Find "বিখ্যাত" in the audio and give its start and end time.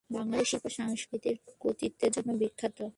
2.33-2.81